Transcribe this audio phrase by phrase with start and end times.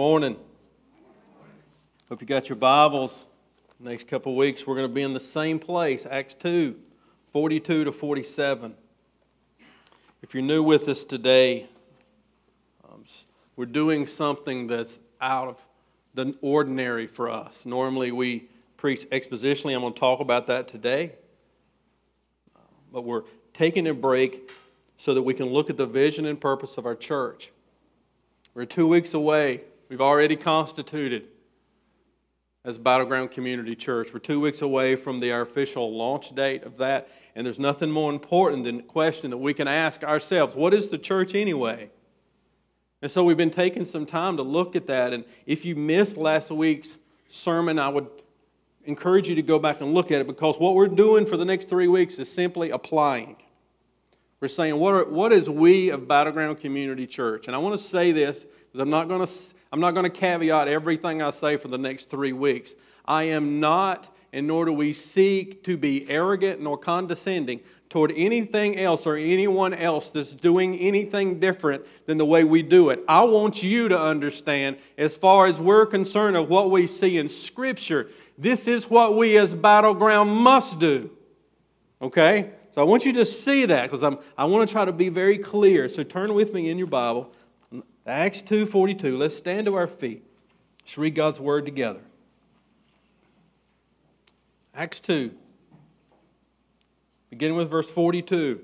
[0.00, 0.34] morning.
[2.08, 3.26] Hope you got your Bibles.
[3.78, 6.74] Next couple weeks, we're going to be in the same place, Acts 2,
[7.34, 8.74] 42 to 47.
[10.22, 11.68] If you're new with us today,
[12.90, 13.04] um,
[13.56, 15.58] we're doing something that's out of
[16.14, 17.66] the ordinary for us.
[17.66, 18.48] Normally, we
[18.78, 19.74] preach expositionally.
[19.74, 21.12] I'm going to talk about that today.
[22.90, 24.50] But we're taking a break
[24.96, 27.50] so that we can look at the vision and purpose of our church.
[28.54, 29.60] We're two weeks away.
[29.90, 31.24] We've already constituted
[32.64, 34.14] as Battleground Community Church.
[34.14, 37.90] We're two weeks away from the, our official launch date of that, and there's nothing
[37.90, 41.90] more important than the question that we can ask ourselves what is the church anyway?
[43.02, 45.12] And so we've been taking some time to look at that.
[45.12, 46.96] And if you missed last week's
[47.28, 48.06] sermon, I would
[48.84, 51.44] encourage you to go back and look at it because what we're doing for the
[51.44, 53.38] next three weeks is simply applying.
[54.38, 57.48] We're saying, what, are, what is we of Battleground Community Church?
[57.48, 59.32] And I want to say this because I'm not going to,
[59.72, 62.72] I'm not going to caveat everything I say for the next three weeks.
[63.04, 68.78] I am not, and nor do we seek to be arrogant nor condescending toward anything
[68.78, 73.00] else or anyone else that's doing anything different than the way we do it.
[73.08, 77.28] I want you to understand, as far as we're concerned, of what we see in
[77.28, 81.10] Scripture, this is what we as Battleground must do.
[82.00, 82.50] Okay?
[82.72, 85.38] So I want you to see that because I want to try to be very
[85.38, 85.88] clear.
[85.88, 87.32] So turn with me in your Bible,
[88.10, 89.18] Acts 2.42.
[89.18, 90.24] Let's stand to our feet.
[90.80, 92.00] Let's read God's Word together.
[94.74, 95.30] Acts 2,
[97.28, 98.60] beginning with verse 42.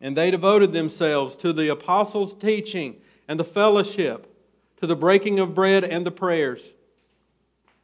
[0.00, 2.96] And they devoted themselves to the apostles' teaching
[3.28, 4.26] and the fellowship,
[4.80, 6.62] to the breaking of bread and the prayers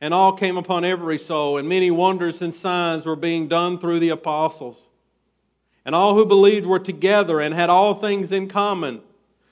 [0.00, 4.00] and all came upon every soul, and many wonders and signs were being done through
[4.00, 4.78] the apostles.
[5.84, 9.02] And all who believed were together and had all things in common.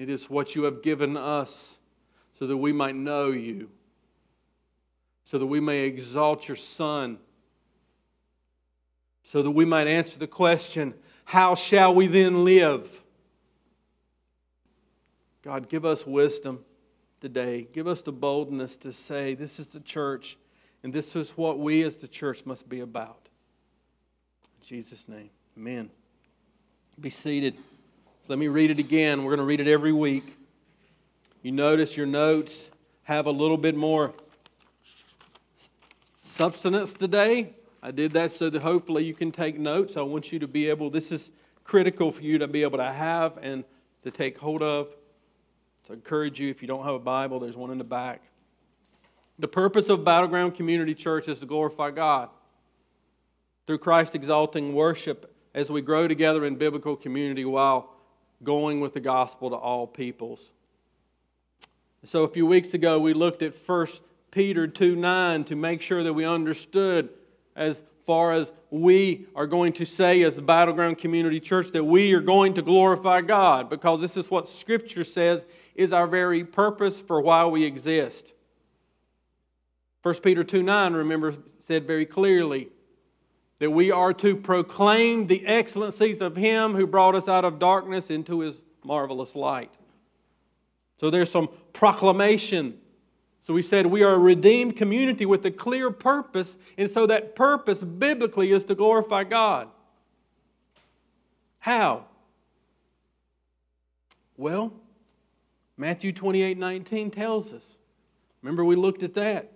[0.00, 1.54] It is what you have given us
[2.38, 3.68] so that we might know you,
[5.24, 7.18] so that we may exalt your Son,
[9.24, 10.94] so that we might answer the question
[11.26, 12.88] how shall we then live?
[15.42, 16.64] God, give us wisdom
[17.20, 17.68] today.
[17.70, 20.38] Give us the boldness to say, this is the church,
[20.82, 23.28] and this is what we as the church must be about.
[24.62, 25.28] In Jesus' name,
[25.58, 25.90] amen.
[26.98, 27.58] Be seated.
[28.22, 29.24] So let me read it again.
[29.24, 30.36] We're going to read it every week.
[31.42, 32.70] You notice your notes
[33.04, 34.12] have a little bit more
[36.36, 37.54] substance today.
[37.82, 39.96] I did that so that hopefully you can take notes.
[39.96, 41.30] I want you to be able, this is
[41.64, 43.64] critical for you to be able to have and
[44.02, 44.88] to take hold of.
[45.86, 48.20] So I encourage you, if you don't have a Bible, there's one in the back.
[49.38, 52.28] The purpose of Battleground Community Church is to glorify God
[53.66, 57.94] through Christ exalting worship as we grow together in biblical community while
[58.42, 60.52] going with the gospel to all peoples.
[62.04, 63.86] So a few weeks ago, we looked at 1
[64.30, 67.10] Peter 2 9 to make sure that we understood
[67.56, 72.12] as far as we are going to say as the Battleground Community Church that we
[72.12, 75.44] are going to glorify God because this is what Scripture says
[75.74, 78.32] is our very purpose for why we exist.
[80.02, 81.34] 1 Peter 2 9, remember,
[81.66, 82.68] said very clearly
[83.60, 88.10] that we are to proclaim the excellencies of Him who brought us out of darkness
[88.10, 89.70] into His marvelous light.
[90.98, 92.78] So there's some proclamation.
[93.42, 97.36] So we said we are a redeemed community with a clear purpose, and so that
[97.36, 99.68] purpose biblically is to glorify God.
[101.58, 102.06] How?
[104.38, 104.72] Well,
[105.76, 107.64] Matthew 28 19 tells us.
[108.42, 109.49] Remember, we looked at that.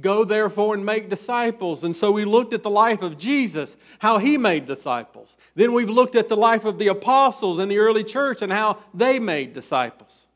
[0.00, 1.84] Go therefore and make disciples.
[1.84, 5.36] And so we looked at the life of Jesus, how he made disciples.
[5.54, 8.78] Then we've looked at the life of the apostles in the early church and how
[8.94, 10.26] they made disciples.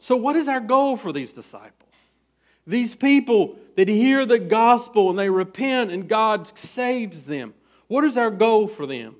[0.00, 1.74] So, what is our goal for these disciples?
[2.66, 7.54] These people that hear the gospel and they repent and God saves them.
[7.88, 9.16] What is our goal for them?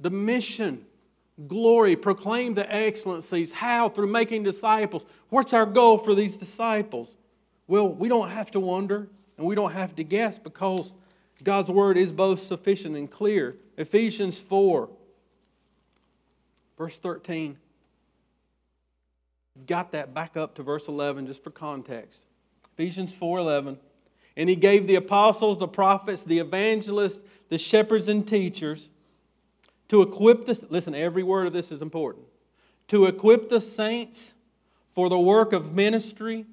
[0.00, 0.84] The mission
[1.48, 3.52] glory, proclaim the excellencies.
[3.52, 3.88] How?
[3.88, 5.04] Through making disciples.
[5.30, 7.08] What's our goal for these disciples?
[7.66, 10.92] Well, we don't have to wonder and we don't have to guess because
[11.42, 13.56] God's word is both sufficient and clear.
[13.76, 14.88] Ephesians 4,
[16.78, 17.56] verse 13.
[19.66, 22.20] got that back up to verse 11 just for context.
[22.74, 23.78] Ephesians 4:11.
[24.36, 27.20] And he gave the apostles, the prophets, the evangelists,
[27.50, 28.88] the shepherds and teachers
[29.88, 32.24] to equip the listen, every word of this is important.
[32.88, 34.32] To equip the saints
[34.94, 36.46] for the work of ministry,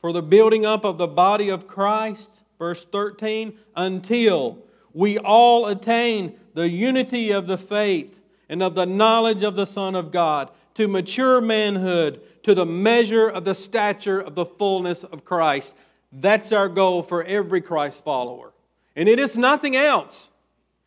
[0.00, 4.58] for the building up of the body of Christ, verse 13, until
[4.94, 8.14] we all attain the unity of the faith
[8.48, 13.28] and of the knowledge of the Son of God, to mature manhood, to the measure
[13.28, 15.74] of the stature of the fullness of Christ.
[16.12, 18.52] That's our goal for every Christ follower.
[18.96, 20.28] And it is nothing else,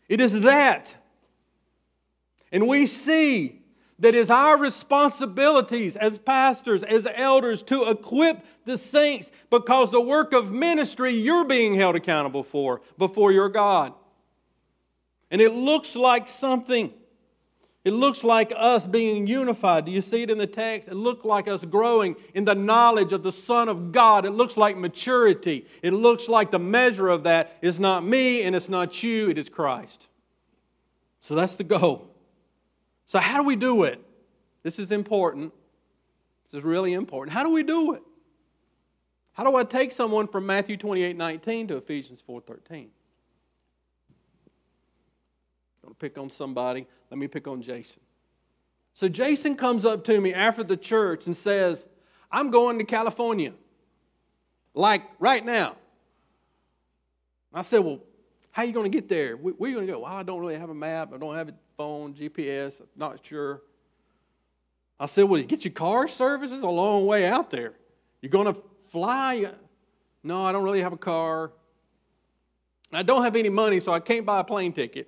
[0.09, 0.94] it is that.
[2.51, 3.62] And we see
[4.00, 10.33] that is our responsibilities as pastors, as elders, to equip the saints because the work
[10.33, 13.94] of ministry you're being held accountable for before your God.
[15.30, 16.92] And it looks like something.
[17.83, 19.86] It looks like us being unified.
[19.86, 20.88] Do you see it in the text?
[20.88, 24.25] It looks like us growing in the knowledge of the Son of God.
[24.25, 25.65] It looks like maturity.
[25.81, 29.38] It looks like the measure of that is not me and it's not you, it
[29.38, 30.07] is Christ.
[31.21, 32.10] So that's the goal.
[33.11, 33.99] So, how do we do it?
[34.63, 35.51] This is important.
[36.45, 37.33] This is really important.
[37.33, 38.01] How do we do it?
[39.33, 42.77] How do I take someone from Matthew 28 19 to Ephesians 4 13?
[42.79, 42.87] I'm
[45.83, 46.87] going to pick on somebody.
[47.09, 47.99] Let me pick on Jason.
[48.93, 51.85] So, Jason comes up to me after the church and says,
[52.31, 53.51] I'm going to California.
[54.73, 55.75] Like right now.
[57.53, 57.99] I said, Well,
[58.51, 59.35] how are you going to get there?
[59.35, 59.99] Where are you going to go?
[59.99, 61.11] Well, I don't really have a map.
[61.13, 62.73] I don't have a phone, GPS.
[62.95, 63.63] Not sure.
[64.99, 66.51] I said, Well, you get your car service?
[66.51, 67.73] It's a long way out there.
[68.21, 68.61] You're going to
[68.91, 69.51] fly?
[70.23, 71.51] No, I don't really have a car.
[72.93, 75.07] I don't have any money, so I can't buy a plane ticket.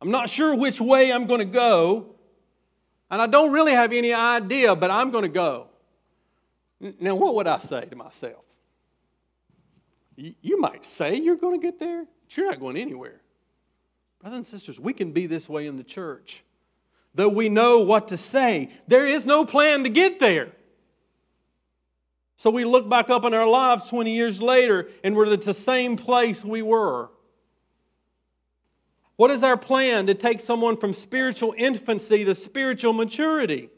[0.00, 2.16] I'm not sure which way I'm going to go.
[3.10, 5.68] And I don't really have any idea, but I'm going to go.
[7.00, 8.44] Now, what would I say to myself?
[10.16, 13.20] You might say you're going to get there, but you're not going anywhere.
[14.24, 16.42] Brothers and sisters, we can be this way in the church.
[17.14, 20.50] Though we know what to say, there is no plan to get there.
[22.38, 25.52] So we look back up in our lives 20 years later and we're at the
[25.52, 27.10] same place we were.
[29.16, 33.68] What is our plan to take someone from spiritual infancy to spiritual maturity?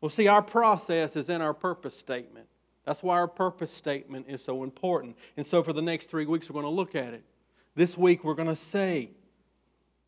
[0.00, 2.48] Well, see, our process is in our purpose statement.
[2.84, 5.16] That's why our purpose statement is so important.
[5.36, 7.22] And so, for the next three weeks, we're going to look at it.
[7.74, 9.10] This week, we're going to say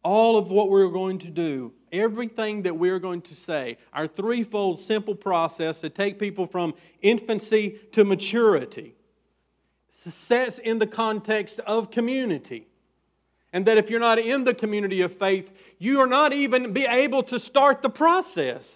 [0.03, 4.81] all of what we're going to do, everything that we're going to say, our threefold
[4.81, 8.95] simple process to take people from infancy to maturity,
[10.27, 12.67] sets in the context of community.
[13.55, 16.85] And that if you're not in the community of faith, you are not even be
[16.85, 18.69] able to start the process.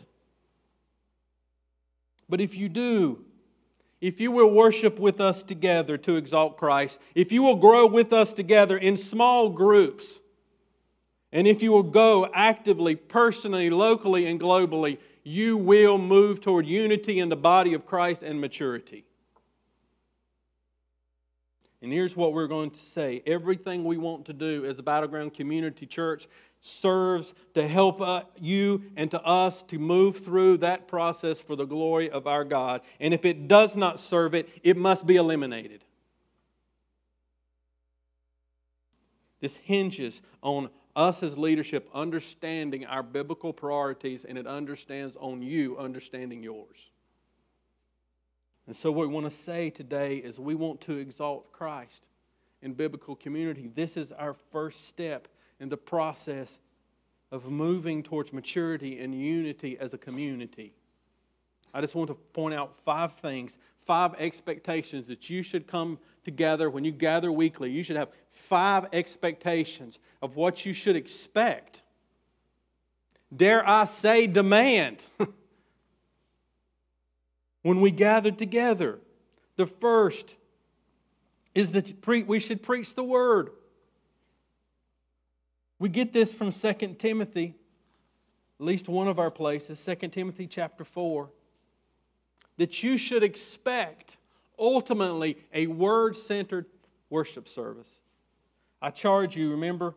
[2.28, 3.24] But if you do,
[4.00, 8.12] if you will worship with us together to exalt Christ, if you will grow with
[8.12, 10.20] us together in small groups,
[11.32, 17.18] and if you will go actively, personally, locally, and globally, you will move toward unity
[17.18, 19.04] in the body of Christ and maturity.
[21.82, 25.34] And here's what we're going to say everything we want to do as a Battleground
[25.34, 26.26] Community Church
[26.68, 31.64] serves to help uh, you and to us to move through that process for the
[31.64, 32.82] glory of our God.
[33.00, 35.84] And if it does not serve it, it must be eliminated.
[39.40, 45.78] This hinges on us as leadership understanding our biblical priorities, and it understands on you
[45.78, 46.76] understanding yours.
[48.66, 52.08] And so, what we want to say today is we want to exalt Christ
[52.62, 53.70] in biblical community.
[53.74, 55.28] This is our first step
[55.60, 56.58] in the process
[57.30, 60.72] of moving towards maturity and unity as a community.
[61.74, 63.52] I just want to point out five things,
[63.86, 67.70] five expectations that you should come together when you gather weekly.
[67.70, 68.08] You should have
[68.48, 71.82] five expectations of what you should expect.
[73.34, 75.02] Dare I say, demand.
[77.62, 78.98] when we gather together,
[79.56, 80.34] the first
[81.54, 83.50] is that we should preach the word.
[85.78, 87.54] We get this from 2 Timothy,
[88.58, 91.28] at least one of our places, 2 Timothy chapter 4,
[92.56, 94.16] that you should expect
[94.58, 96.66] ultimately a word centered
[97.10, 97.88] worship service.
[98.82, 99.94] I charge you, remember,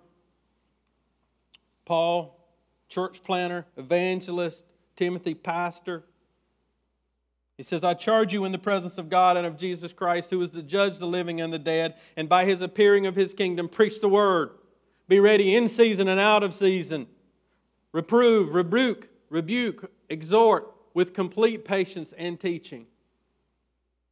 [1.85, 2.37] Paul,
[2.87, 4.61] church planter, evangelist,
[4.95, 6.03] Timothy, pastor.
[7.57, 10.41] He says, I charge you in the presence of God and of Jesus Christ, who
[10.41, 13.33] is the judge of the living and the dead, and by his appearing of his
[13.33, 14.51] kingdom, preach the word.
[15.11, 17.05] Be ready in season and out of season.
[17.91, 22.85] Reprove, rebuke, rebuke, exhort with complete patience and teaching.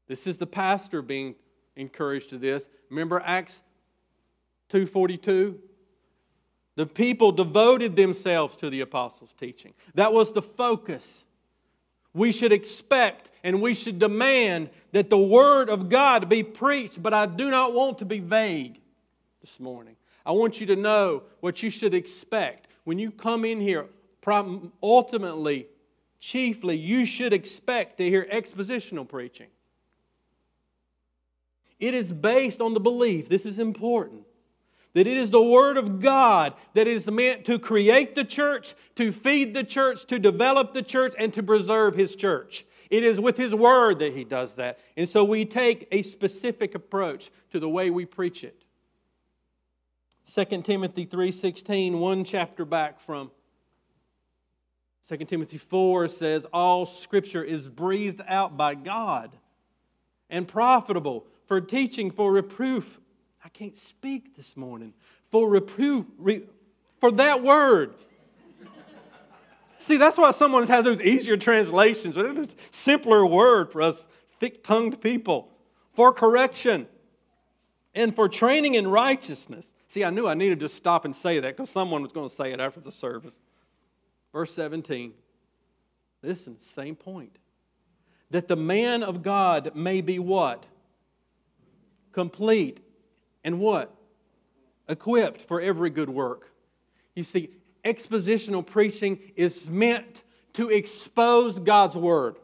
[0.10, 1.36] This is the pastor being
[1.77, 2.63] encouraged to this.
[2.89, 3.62] Remember Acts
[4.74, 5.58] 2:42?
[6.75, 9.74] The people devoted themselves to the apostles' teaching.
[9.96, 11.24] That was the focus.
[12.13, 17.13] We should expect and we should demand that the word of God be preached, but
[17.13, 18.82] I do not want to be vague
[19.39, 19.96] this morning.
[20.26, 22.68] I want you to know what you should expect.
[22.84, 23.88] When you come in here,
[24.84, 25.68] ultimately,
[26.20, 29.48] chiefly, you should expect to hear expositional preaching.
[31.80, 34.24] It is based on the belief, this is important,
[34.94, 39.14] that it is the Word of God that is meant to create the church, to
[39.14, 42.66] feed the church, to develop the church, and to preserve His church.
[42.90, 44.80] It is with His Word that He does that.
[44.98, 48.62] And so we take a specific approach to the way we preach it.
[50.34, 53.32] 2 Timothy 3.16, one chapter back from
[55.08, 59.32] 2 Timothy 4 says, All scripture is breathed out by God
[60.30, 62.86] and profitable for teaching, for reproof.
[63.44, 64.94] I can't speak this morning.
[65.32, 66.44] For reproof, re,
[67.00, 67.96] for that word.
[69.80, 72.18] See, that's why someone has those easier translations.
[72.18, 74.06] A simpler word for us
[74.40, 75.50] thick tongued people.
[75.94, 76.86] For correction
[77.96, 79.66] and for training in righteousness.
[79.89, 82.36] See, I knew I needed to stop and say that because someone was going to
[82.36, 83.34] say it after the service.
[84.31, 85.13] Verse 17.
[86.22, 87.36] Listen, same point.
[88.29, 90.63] That the man of God may be what?
[92.12, 92.79] Complete.
[93.43, 93.96] And what?
[94.88, 96.51] Equipped for every good work.
[97.15, 97.50] You see,
[97.84, 100.22] expositional preaching is meant
[100.53, 102.36] to expose God's Word.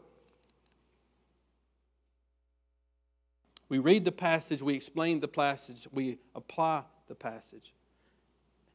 [3.68, 7.72] We read the passage, we explain the passage, we apply the passage.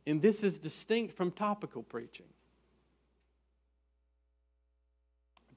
[0.07, 2.25] And this is distinct from topical preaching.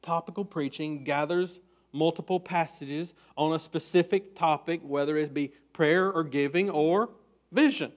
[0.02, 1.60] Topical preaching gathers
[1.94, 7.08] multiple passages on a specific topic, whether it be prayer or giving or
[7.52, 7.92] vision.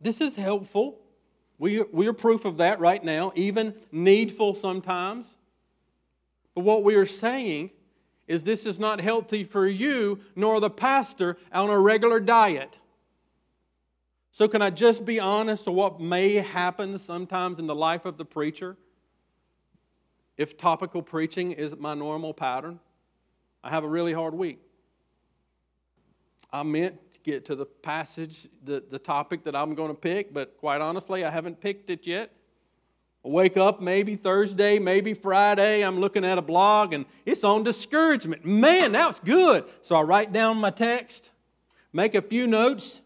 [0.00, 1.00] This is helpful.
[1.58, 5.26] We, we are proof of that right now, even needful sometimes.
[6.54, 7.70] But what we are saying
[8.26, 12.76] is this is not healthy for you nor the pastor on a regular diet.
[14.32, 18.18] So, can I just be honest of what may happen sometimes in the life of
[18.18, 18.76] the preacher?
[20.36, 22.78] If topical preaching is my normal pattern,
[23.64, 24.60] I have a really hard week.
[26.52, 30.34] I meant to get to the passage, the, the topic that I'm going to pick,
[30.34, 32.30] but quite honestly, I haven't picked it yet.
[33.26, 35.82] I wake up maybe Thursday, maybe Friday.
[35.82, 38.44] I'm looking at a blog and it's on discouragement.
[38.44, 39.64] Man, that's good.
[39.82, 41.30] So I write down my text,
[41.92, 43.00] make a few notes,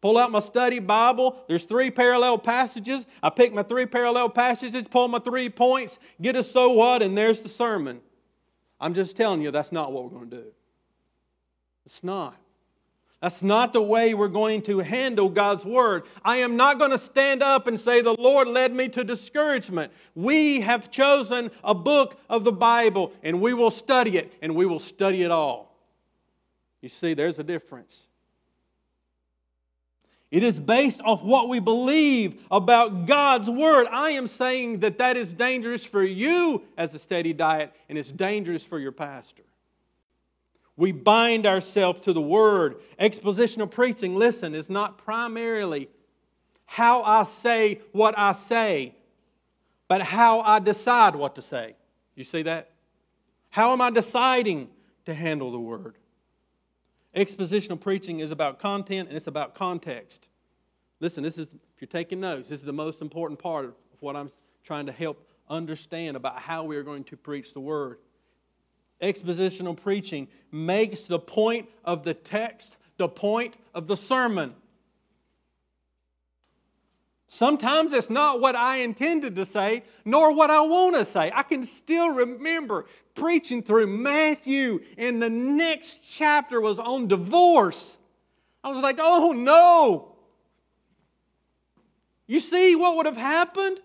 [0.00, 1.36] pull out my study Bible.
[1.46, 3.06] There's three parallel passages.
[3.22, 7.16] I pick my three parallel passages, pull my three points, get a so what, and
[7.16, 8.00] there's the sermon.
[8.80, 10.46] I'm just telling you, that's not what we're going to do.
[11.84, 12.36] It's not.
[13.26, 16.04] That's not the way we're going to handle God's Word.
[16.24, 19.92] I am not going to stand up and say, The Lord led me to discouragement.
[20.14, 24.64] We have chosen a book of the Bible and we will study it and we
[24.64, 25.74] will study it all.
[26.82, 28.06] You see, there's a difference.
[30.30, 33.88] It is based off what we believe about God's Word.
[33.90, 38.12] I am saying that that is dangerous for you as a steady diet and it's
[38.12, 39.42] dangerous for your pastor.
[40.76, 42.76] We bind ourselves to the word.
[43.00, 45.88] Expositional preaching, listen, is not primarily
[46.66, 48.94] how I say what I say,
[49.88, 51.74] but how I decide what to say.
[52.14, 52.70] You see that?
[53.48, 54.68] How am I deciding
[55.06, 55.96] to handle the word?
[57.14, 60.28] Expositional preaching is about content and it's about context.
[61.00, 64.16] Listen, this is, if you're taking notes, this is the most important part of what
[64.16, 64.30] I'm
[64.64, 67.98] trying to help understand about how we are going to preach the word
[69.02, 74.54] expositional preaching makes the point of the text the point of the sermon.
[77.28, 81.30] Sometimes it's not what I intended to say, nor what I want to say.
[81.34, 87.96] I can still remember preaching through Matthew, and the next chapter was on divorce.
[88.62, 90.16] I was like, oh no.
[92.26, 93.80] You see what would have happened?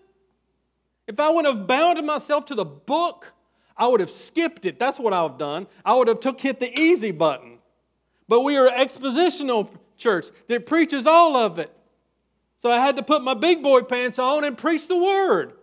[1.06, 3.32] If I would have bound myself to the book
[3.76, 4.78] I would have skipped it.
[4.78, 5.66] That's what I would have done.
[5.84, 7.58] I would have took hit the easy button.
[8.28, 11.70] But we are an expositional church that preaches all of it.
[12.60, 15.54] So I had to put my big boy pants on and preach the word.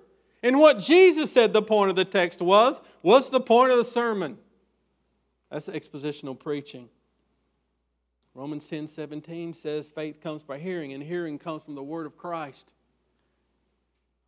[0.44, 3.86] And what Jesus said the point of the text was, what's the point of the
[3.86, 4.38] sermon?
[5.52, 6.90] That's expositional preaching.
[8.36, 12.18] Romans 10 17 says, faith comes by hearing, and hearing comes from the word of
[12.18, 12.72] Christ.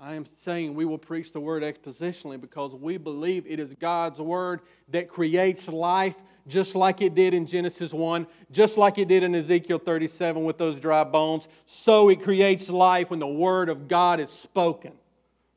[0.02, 4.18] I am saying we will preach the word expositionally because we believe it is God's
[4.18, 6.16] word that creates life
[6.48, 10.58] just like it did in Genesis 1, just like it did in Ezekiel 37 with
[10.58, 11.48] those dry bones.
[11.68, 14.94] So it creates life when the word of God is spoken.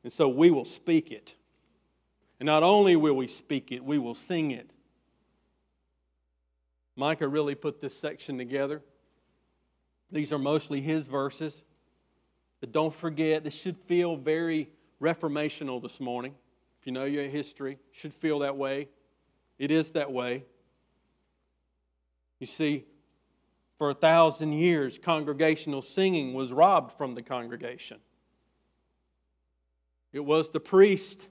[0.03, 1.33] And so we will speak it.
[2.39, 4.69] And not only will we speak it, we will sing it.
[6.95, 8.83] Micah really put this section together.
[10.11, 11.63] These are mostly his verses.
[12.61, 14.69] But don't forget, this should feel very
[15.01, 16.33] reformational this morning.
[16.79, 18.87] If you know your history, should feel that way.
[19.59, 20.43] It is that way.
[22.39, 22.85] You see,
[23.77, 27.97] for a thousand years, congregational singing was robbed from the congregation.
[30.13, 31.25] It was the priest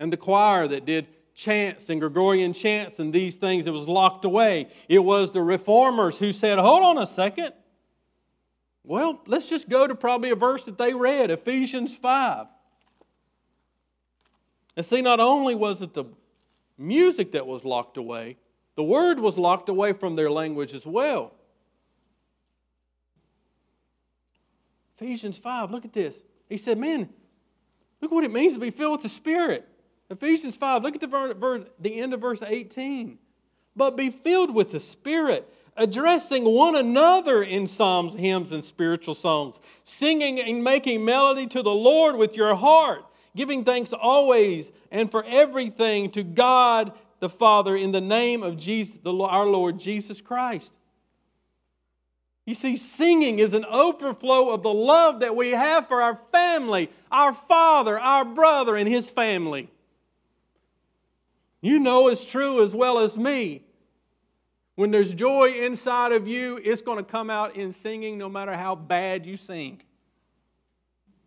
[0.00, 3.66] and the choir that did chants and Gregorian chants and these things.
[3.66, 4.68] It was locked away.
[4.88, 7.52] It was the reformers who said, Hold on a second.
[8.88, 12.46] Well, let's just go to probably a verse that they read, Ephesians 5.
[14.78, 16.06] And see, not only was it the
[16.78, 18.38] music that was locked away,
[18.76, 21.34] the word was locked away from their language as well.
[24.96, 26.16] Ephesians 5, look at this.
[26.48, 27.10] He said, Man,
[28.00, 29.68] look what it means to be filled with the Spirit.
[30.08, 33.18] Ephesians 5, look at the, verse, the end of verse 18.
[33.76, 39.58] But be filled with the Spirit addressing one another in psalms, hymns, and spiritual songs,
[39.84, 45.24] singing and making melody to the Lord with your heart, giving thanks always and for
[45.24, 50.70] everything to God the Father in the name of Jesus, the, our Lord Jesus Christ.
[52.44, 56.90] You see, singing is an overflow of the love that we have for our family,
[57.12, 59.70] our father, our brother, and his family.
[61.60, 63.62] You know it's true as well as me
[64.78, 68.56] when there's joy inside of you, it's going to come out in singing no matter
[68.56, 69.82] how bad you sing.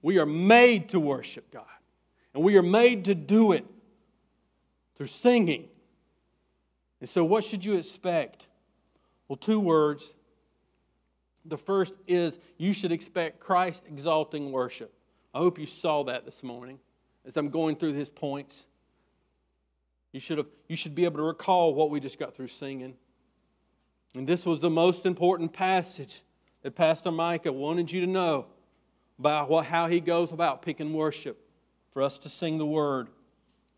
[0.01, 1.65] We are made to worship God,
[2.33, 3.65] and we are made to do it
[4.95, 5.67] through singing.
[7.01, 8.47] And so, what should you expect?
[9.27, 10.13] Well, two words.
[11.43, 14.93] The first is you should expect Christ exalting worship.
[15.33, 16.79] I hope you saw that this morning
[17.27, 18.63] as I'm going through his points.
[20.13, 22.93] You should, have, you should be able to recall what we just got through singing.
[24.13, 26.21] And this was the most important passage
[26.63, 28.45] that Pastor Micah wanted you to know
[29.19, 31.37] about how he goes about picking worship
[31.93, 33.07] for us to sing the word.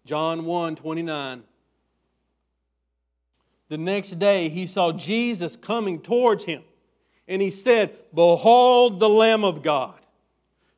[0.05, 1.43] John 1 29.
[3.69, 6.63] The next day he saw Jesus coming towards him,
[7.27, 9.99] and he said, Behold the Lamb of God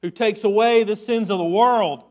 [0.05, 2.03] who takes away the sins of the world.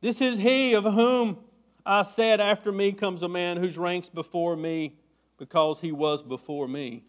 [0.00, 1.38] This is he of whom
[1.84, 4.94] I said, After me comes a man whose ranks before me
[5.38, 7.04] because he was before me.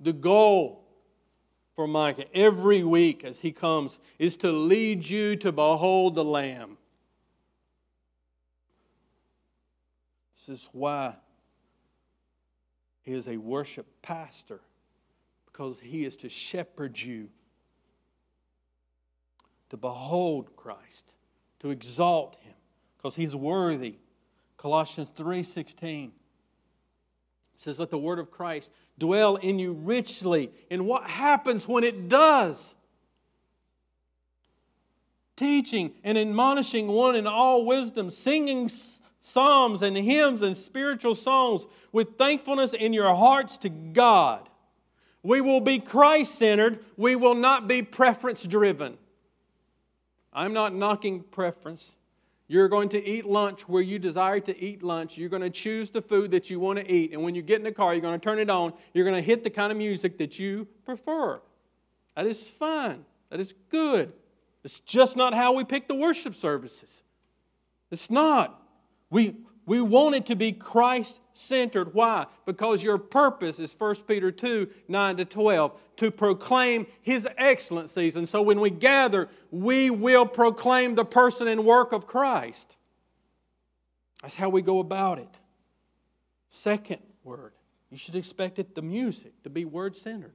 [0.00, 0.84] The goal
[1.76, 6.76] for Micah every week as he comes is to lead you to behold the Lamb.
[10.46, 11.14] This is why
[13.02, 14.60] he is a worship pastor,
[15.46, 17.28] because he is to shepherd you
[19.70, 21.14] to behold Christ,
[21.60, 22.54] to exalt him,
[22.96, 23.94] because he's worthy.
[24.56, 26.10] Colossians 3:16
[27.60, 30.50] says, Let the word of Christ dwell in you richly.
[30.70, 32.74] And what happens when it does?
[35.36, 38.70] Teaching and admonishing one in all wisdom, singing
[39.20, 44.48] psalms and hymns and spiritual songs with thankfulness in your hearts to God.
[45.22, 48.96] We will be Christ centered, we will not be preference driven.
[50.32, 51.94] I'm not knocking preference.
[52.50, 55.16] You're going to eat lunch where you desire to eat lunch.
[55.16, 57.12] You're going to choose the food that you want to eat.
[57.12, 58.72] And when you get in the car, you're going to turn it on.
[58.92, 61.40] You're going to hit the kind of music that you prefer.
[62.16, 63.04] That is fine.
[63.30, 64.12] That is good.
[64.64, 66.90] It's just not how we pick the worship services.
[67.92, 68.60] It's not.
[69.10, 69.36] We,
[69.70, 71.94] we want it to be Christ centered.
[71.94, 72.26] Why?
[72.44, 78.16] Because your purpose is 1 Peter 2 9 to 12 to proclaim His excellencies.
[78.16, 82.78] And so when we gather, we will proclaim the person and work of Christ.
[84.22, 85.36] That's how we go about it.
[86.50, 87.52] Second word,
[87.92, 90.34] you should expect it, the music, to be word centered,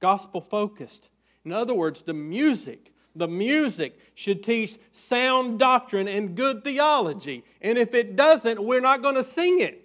[0.00, 1.10] gospel focused.
[1.44, 7.44] In other words, the music the music should teach sound doctrine and good theology.
[7.60, 9.82] And if it doesn't, we're not going to sing it.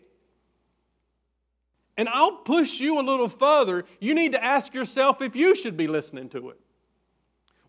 [1.97, 3.85] And I'll push you a little further.
[3.99, 6.59] You need to ask yourself if you should be listening to it.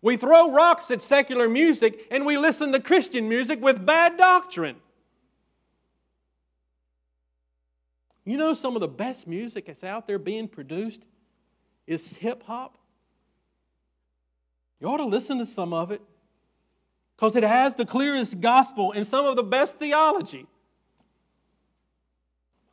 [0.01, 4.75] We throw rocks at secular music and we listen to Christian music with bad doctrine.
[8.25, 11.01] You know, some of the best music that's out there being produced
[11.87, 12.77] is hip hop.
[14.83, 16.01] You ought to listen to some of it
[17.15, 20.45] because it has the clearest gospel and some of the best theology.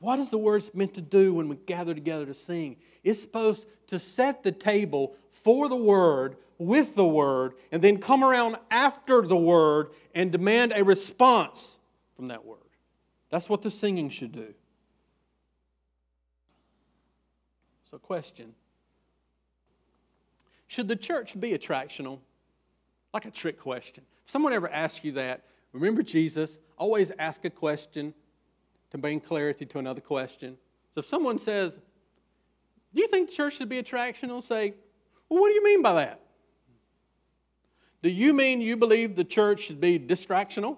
[0.01, 2.79] What is the word meant to do when we gather together to sing?
[3.05, 8.25] It's supposed to set the table for the word, with the word, and then come
[8.25, 11.77] around after the word and demand a response
[12.17, 12.59] from that word.
[13.31, 14.53] That's what the singing should do.
[17.89, 18.53] So, question
[20.71, 22.21] Should the church be attractional?
[23.13, 24.05] Like a trick question.
[24.25, 28.15] If someone ever asks you that, remember Jesus, always ask a question
[28.93, 30.57] to bring clarity to another question.
[30.95, 31.73] So if someone says,
[32.95, 34.47] Do you think the church should be attractional?
[34.47, 34.75] Say,
[35.29, 36.21] Well, what do you mean by that?
[38.05, 40.77] Do you mean you believe the church should be distractional?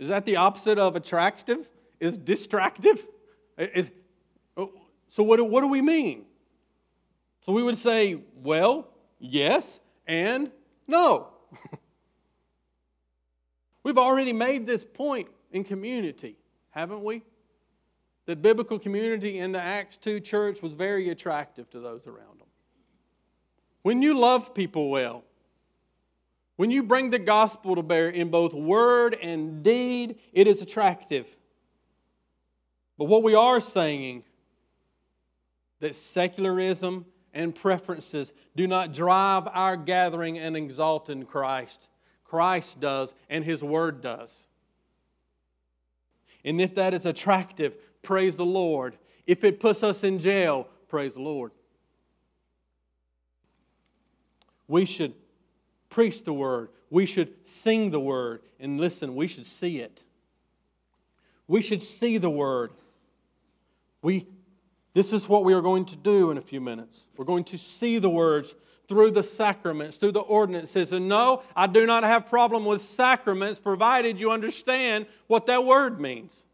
[0.00, 1.68] Is that the opposite of attractive?
[2.00, 3.06] Is distractive?
[3.56, 3.88] Is,
[4.56, 4.72] oh,
[5.10, 6.24] so, what what do we mean?
[7.44, 10.50] So, we would say, well, yes, and
[10.86, 11.28] no.
[13.82, 16.36] We've already made this point in community
[16.74, 17.22] haven't we?
[18.26, 22.48] That biblical community in the Acts 2 church was very attractive to those around them.
[23.82, 25.22] When you love people well,
[26.56, 31.26] when you bring the gospel to bear in both word and deed, it is attractive.
[32.98, 34.24] But what we are saying
[35.80, 37.04] that secularism
[37.34, 41.88] and preferences do not drive our gathering and exalt in Christ.
[42.24, 44.32] Christ does, and His Word does.
[46.44, 48.96] And if that is attractive, praise the Lord.
[49.26, 51.52] If it puts us in jail, praise the Lord.
[54.68, 55.14] We should
[55.90, 56.68] preach the word.
[56.90, 58.42] We should sing the word.
[58.60, 60.00] And listen, we should see it.
[61.46, 62.72] We should see the word.
[64.02, 64.26] We,
[64.94, 67.08] this is what we are going to do in a few minutes.
[67.16, 68.54] We're going to see the words
[68.88, 70.92] through the sacraments, through the ordinances.
[70.92, 76.00] And no, I do not have problem with sacraments provided you understand what that word
[76.00, 76.44] means.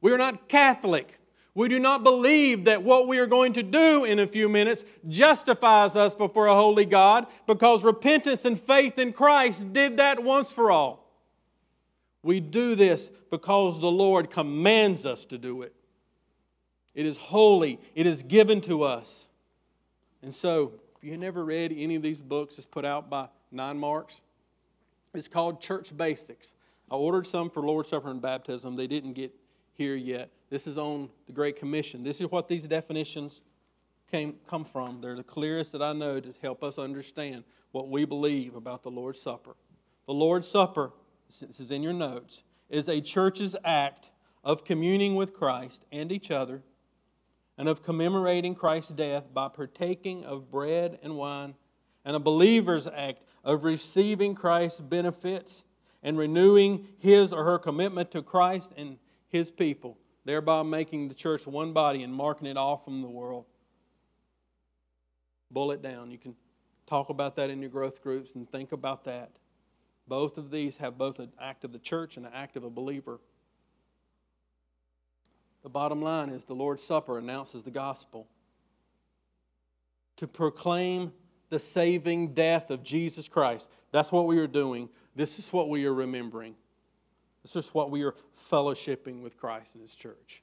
[0.00, 1.18] We are not Catholic.
[1.54, 4.84] We do not believe that what we are going to do in a few minutes
[5.08, 10.50] justifies us before a holy God because repentance and faith in Christ did that once
[10.50, 11.10] for all.
[12.22, 15.74] We do this because the Lord commands us to do it.
[16.94, 19.26] It is holy, it is given to us.
[20.22, 23.78] And so, if you never read any of these books, it's put out by Nine
[23.78, 24.14] Marks.
[25.14, 26.50] It's called Church Basics.
[26.90, 28.76] I ordered some for Lord's Supper and baptism.
[28.76, 29.32] They didn't get
[29.74, 30.30] here yet.
[30.50, 32.02] This is on the Great Commission.
[32.02, 33.40] This is what these definitions
[34.10, 35.00] came, come from.
[35.00, 38.90] They're the clearest that I know to help us understand what we believe about the
[38.90, 39.54] Lord's Supper.
[40.06, 40.90] The Lord's Supper,
[41.40, 44.08] this is in your notes, is a church's act
[44.42, 46.62] of communing with Christ and each other
[47.60, 51.54] and of commemorating Christ's death by partaking of bread and wine,
[52.06, 55.62] and a believer's act of receiving Christ's benefits
[56.02, 58.96] and renewing his or her commitment to Christ and
[59.28, 63.44] his people, thereby making the church one body and marking it off from the world.
[65.50, 66.10] Boil it down.
[66.10, 66.34] You can
[66.86, 69.32] talk about that in your growth groups and think about that.
[70.08, 72.70] Both of these have both an act of the church and an act of a
[72.70, 73.20] believer.
[75.62, 78.26] The bottom line is the Lord's Supper announces the gospel.
[80.18, 81.12] To proclaim
[81.50, 83.66] the saving death of Jesus Christ.
[83.92, 84.88] That's what we are doing.
[85.16, 86.54] This is what we are remembering.
[87.42, 88.14] This is what we are
[88.50, 90.42] fellowshipping with Christ and His church.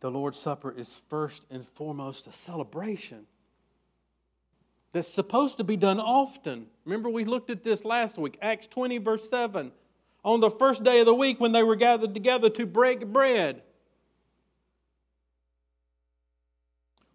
[0.00, 3.26] The Lord's Supper is first and foremost a celebration
[4.92, 6.66] that's supposed to be done often.
[6.84, 9.72] Remember, we looked at this last week, Acts 20, verse 7
[10.24, 13.62] on the first day of the week when they were gathered together to break bread.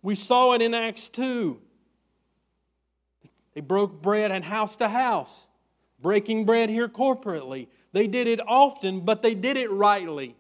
[0.01, 1.59] We saw it in Acts 2.
[3.55, 5.33] They broke bread and house to house,
[6.01, 7.67] breaking bread here corporately.
[7.91, 10.35] They did it often, but they did it rightly.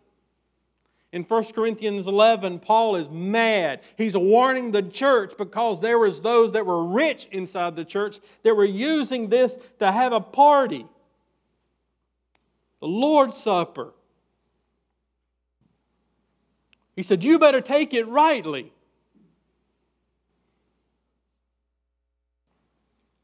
[1.11, 3.81] In 1 Corinthians 11, Paul is mad.
[3.97, 8.55] He's warning the church because there was those that were rich inside the church that
[8.55, 10.85] were using this to have a party
[12.79, 13.93] the Lord's Supper.
[16.95, 18.71] He said, You better take it rightly.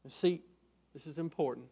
[0.08, 0.40] See,
[0.94, 1.66] this is important.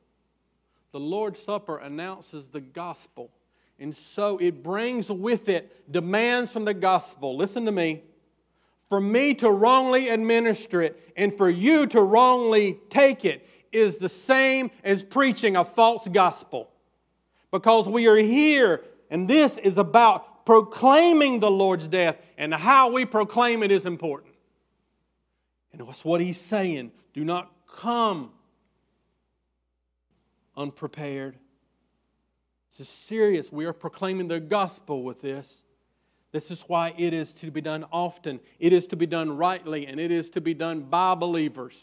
[0.93, 3.31] The Lord's Supper announces the gospel.
[3.79, 7.37] And so it brings with it demands from the gospel.
[7.37, 8.03] Listen to me.
[8.89, 14.09] For me to wrongly administer it and for you to wrongly take it is the
[14.09, 16.71] same as preaching a false gospel
[17.55, 23.05] because we are here, and this is about proclaiming the Lord's death, and how we
[23.05, 24.35] proclaim it is important.
[25.73, 26.91] And that's what he's saying.
[27.13, 28.33] Do not come
[30.57, 31.37] unprepared.
[32.73, 33.53] This is serious.
[33.53, 35.49] We are proclaiming the gospel with this.
[36.33, 39.87] This is why it is to be done often, it is to be done rightly,
[39.87, 41.79] and it is to be done by believers.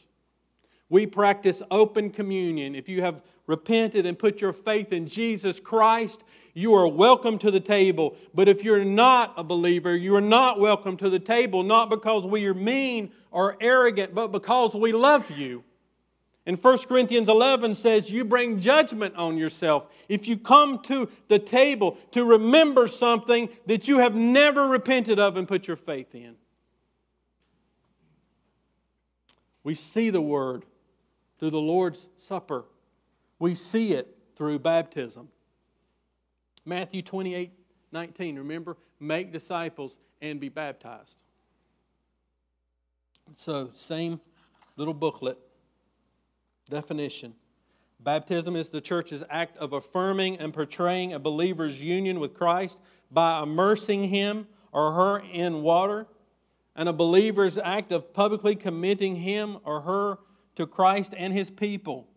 [0.92, 2.76] We practice open communion.
[2.76, 6.22] If you have repented and put your faith in Jesus Christ,
[6.54, 8.18] you are welcome to the table.
[8.36, 12.26] But if you're not a believer, you are not welcome to the table, not because
[12.26, 15.64] we are mean or arrogant, but because we love you.
[16.46, 21.40] And 1 Corinthians 11 says, You bring judgment on yourself if you come to the
[21.40, 26.36] table to remember something that you have never repented of and put your faith in.
[29.64, 30.66] We see the word
[31.42, 32.66] through the Lord's Supper,
[33.40, 35.28] we see it through baptism.
[36.66, 37.52] Matthew 28
[37.92, 41.24] 19, remember, make disciples and be baptized.
[43.36, 44.22] So, same
[44.78, 45.38] little booklet
[46.70, 47.34] definition.
[48.00, 52.78] Baptism is the church's act of affirming and portraying a believer's union with Christ
[53.10, 56.06] by immersing him or her in water,
[56.76, 60.18] and a believer's act of publicly committing him or her
[60.56, 62.08] to Christ and his people,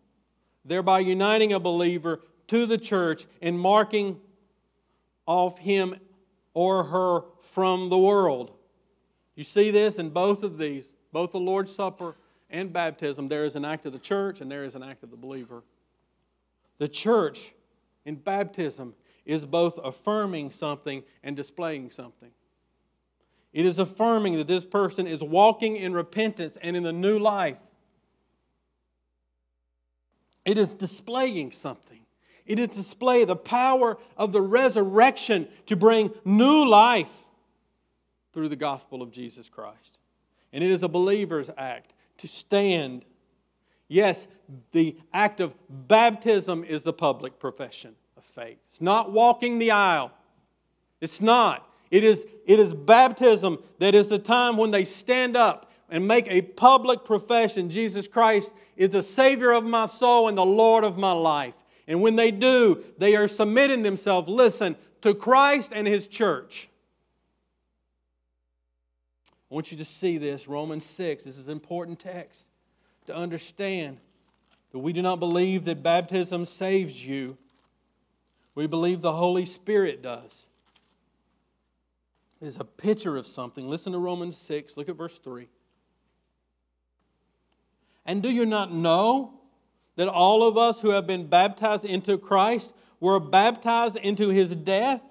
[0.63, 4.19] thereby uniting a believer to the church and marking
[5.25, 5.95] off him
[6.53, 7.21] or her
[7.53, 8.51] from the world.
[9.35, 12.15] You see this in both of these, both the Lord's Supper
[12.49, 13.27] and baptism.
[13.27, 15.63] There is an act of the church and there is an act of the believer.
[16.77, 17.53] The church
[18.05, 18.93] in baptism
[19.25, 22.29] is both affirming something and displaying something.
[23.53, 27.57] It is affirming that this person is walking in repentance and in the new life.
[30.45, 31.99] It is displaying something.
[32.45, 37.09] It is display the power of the resurrection to bring new life
[38.33, 39.99] through the gospel of Jesus Christ.
[40.53, 43.03] And it is a believer's act to stand.
[43.87, 44.27] Yes,
[44.71, 45.53] the act of
[45.87, 48.57] baptism is the public profession of faith.
[48.69, 50.11] It's not walking the aisle.
[51.01, 51.67] It's not.
[51.89, 56.27] It is, it is baptism that is the time when they stand up and make
[56.27, 60.97] a public profession Jesus Christ is the Savior of my soul and the Lord of
[60.97, 61.53] my life.
[61.87, 66.67] And when they do, they are submitting themselves, listen, to Christ and His church.
[69.49, 71.23] I want you to see this, Romans 6.
[71.23, 72.45] This is an important text
[73.05, 73.97] to understand
[74.71, 77.37] that we do not believe that baptism saves you.
[78.55, 80.31] We believe the Holy Spirit does.
[82.41, 83.69] It is a picture of something.
[83.69, 84.75] Listen to Romans 6.
[84.75, 85.47] Look at verse 3.
[88.05, 89.33] And do you not know
[89.95, 95.01] that all of us who have been baptized into Christ were baptized into his death?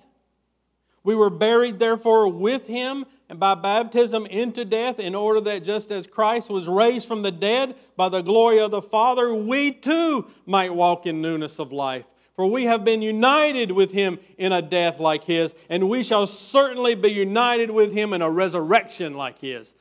[1.03, 5.91] We were buried, therefore, with him and by baptism into death, in order that just
[5.91, 10.27] as Christ was raised from the dead by the glory of the Father, we too
[10.47, 12.05] might walk in newness of life.
[12.37, 16.27] For we have been united with him in a death like his, and we shall
[16.27, 19.73] certainly be united with him in a resurrection like his.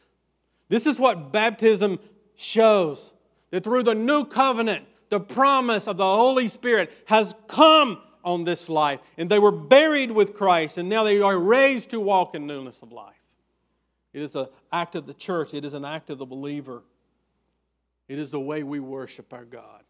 [0.70, 2.00] This is what baptism
[2.36, 3.14] shows
[3.52, 8.70] that through the new covenant, the promise of the Holy Spirit has come on this
[8.70, 9.00] life.
[9.18, 12.78] And they were buried with Christ, and now they are raised to walk in newness
[12.82, 13.16] of life.
[14.14, 16.84] It is an act of the church, it is an act of the believer.
[18.08, 19.82] It is the way we worship our God.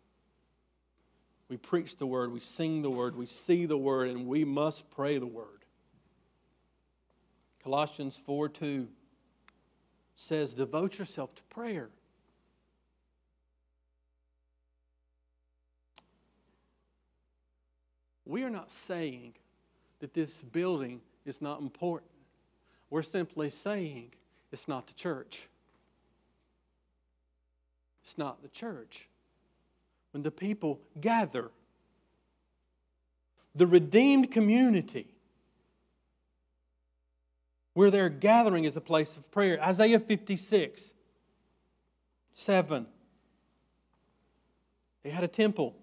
[1.50, 4.90] We preach the word, we sing the word, we see the word, and we must
[4.92, 5.66] pray the word.
[7.64, 8.88] Colossians 4 2
[10.16, 11.90] says, Devote yourself to prayer.
[18.26, 19.34] We are not saying
[20.00, 22.12] that this building is not important.
[22.90, 24.12] We're simply saying
[24.52, 25.42] it's not the church.
[28.04, 29.08] It's not the church.
[30.12, 31.50] When the people gather,
[33.56, 35.08] the redeemed community,
[37.74, 39.60] where they're gathering is a place of prayer.
[39.62, 40.84] Isaiah 56,
[42.36, 42.86] 7.
[45.04, 45.76] They had a temple.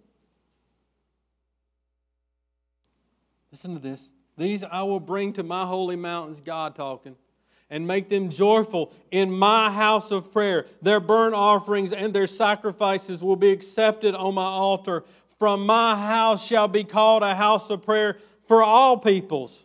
[3.52, 4.00] Listen to this.
[4.38, 7.16] These I will bring to my holy mountains, God talking,
[7.68, 10.66] and make them joyful in my house of prayer.
[10.82, 15.04] Their burnt offerings and their sacrifices will be accepted on my altar.
[15.38, 19.64] From my house shall be called a house of prayer for all peoples.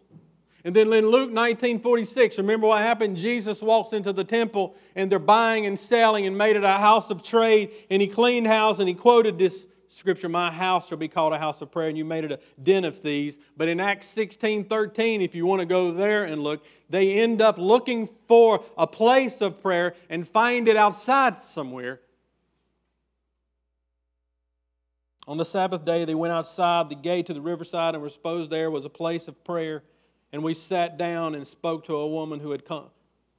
[0.63, 3.17] And then in Luke 19 46, remember what happened?
[3.17, 7.11] Jesus walks into the temple and they're buying and selling and made it a house
[7.11, 7.71] of trade.
[7.91, 11.39] And he cleaned house and he quoted this scripture, My house shall be called a
[11.39, 13.37] house of prayer, and you made it a den of thieves.
[13.57, 17.41] But in Acts 16 13, if you want to go there and look, they end
[17.41, 22.01] up looking for a place of prayer and find it outside somewhere.
[25.27, 28.51] On the Sabbath day, they went outside the gate to the riverside and were supposed
[28.51, 29.81] there was a place of prayer.
[30.31, 32.89] And we sat down and spoke to a woman who had come,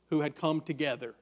[0.09, 1.14] who had come together.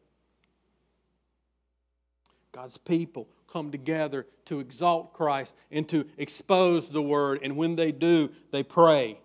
[2.52, 7.40] God's people come together to exalt Christ and to expose the word.
[7.44, 9.16] And when they do, they pray.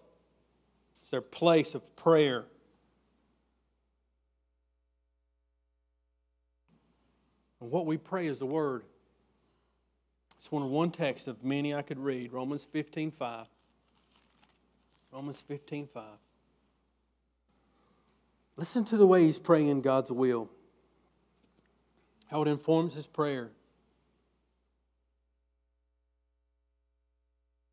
[1.02, 2.46] It's their place of prayer.
[7.60, 8.84] And what we pray is the word.
[10.40, 13.48] It's one, of one text of many I could read Romans 15 5.
[15.12, 16.04] Romans 15 5.
[18.58, 20.50] Listen to the way he's praying in God's will
[22.30, 23.50] how it informs his prayer.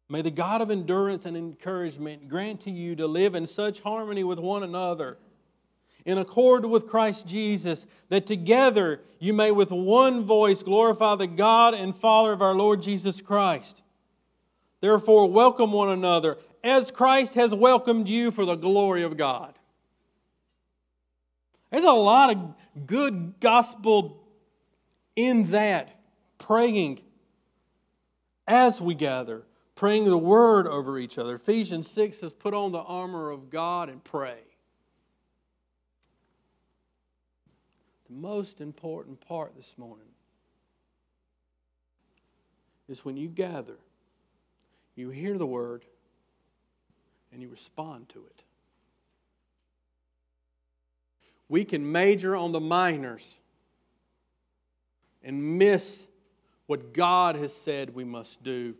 [0.08, 4.22] May the God of endurance and encouragement grant to you to live in such harmony
[4.22, 5.18] with one another,
[6.04, 11.74] in accord with Christ Jesus, that together you may with one voice glorify the God
[11.74, 13.82] and Father of our Lord Jesus Christ.
[14.80, 19.54] Therefore, welcome one another as Christ has welcomed you for the glory of God.
[21.72, 24.22] There's a lot of good gospel
[25.16, 25.90] in that,
[26.38, 27.00] praying
[28.46, 29.42] as we gather,
[29.76, 31.36] praying the word over each other.
[31.36, 34.38] Ephesians 6 says, Put on the armor of God and pray.
[38.08, 40.06] The most important part this morning
[42.88, 43.76] is when you gather,
[44.94, 45.84] you hear the word,
[47.32, 48.42] and you respond to it.
[51.48, 53.24] We can major on the minors
[55.22, 56.06] and miss
[56.66, 58.74] what God has said we must do.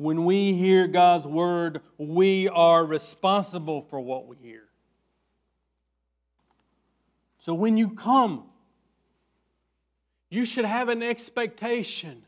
[0.00, 4.62] When we hear God's word, we are responsible for what we hear.
[7.40, 8.44] So when you come,
[10.30, 12.22] you should have an expectation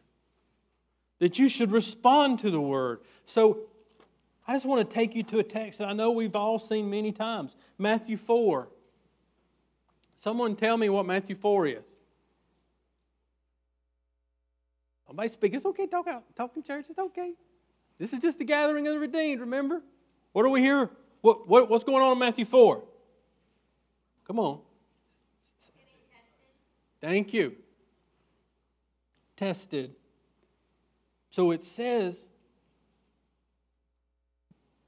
[1.18, 3.00] that you should respond to the word.
[3.24, 3.61] So
[4.46, 6.90] I just want to take you to a text that I know we've all seen
[6.90, 8.68] many times Matthew 4.
[10.18, 11.85] Someone tell me what Matthew 4 is.
[15.06, 15.54] Somebody speak.
[15.54, 15.87] It's okay.
[15.87, 16.24] Talk out.
[16.37, 16.85] Talk in church.
[16.90, 17.32] It's okay.
[17.98, 19.83] This is just the gathering of the redeemed, remember?
[20.33, 20.90] What are we here?
[21.20, 22.83] What, what, what's going on in Matthew 4?
[24.26, 24.61] Come on.
[27.00, 27.52] Thank you.
[29.37, 29.94] Tested.
[31.31, 32.16] So it says,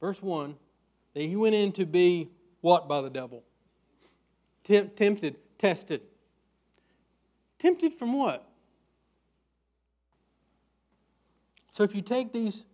[0.00, 0.54] verse 1,
[1.14, 3.42] that he went in to be what by the devil?
[4.64, 6.00] Tempted, tested.
[7.58, 8.48] Tempted from what?
[11.72, 12.64] So if you take these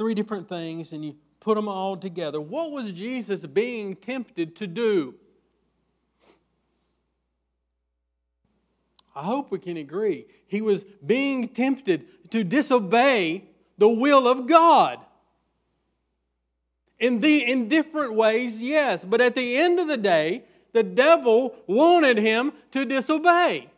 [0.00, 4.66] three different things and you put them all together, what was Jesus being tempted to
[4.66, 5.14] do?
[9.14, 10.24] I hope we can agree.
[10.46, 13.44] He was being tempted to disobey
[13.76, 15.00] the will of God.
[16.98, 21.54] In, the, in different ways, yes, but at the end of the day, the devil
[21.66, 23.68] wanted him to disobey.